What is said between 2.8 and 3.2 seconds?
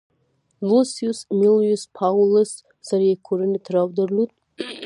سره یې